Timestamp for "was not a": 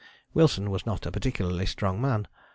0.71-1.11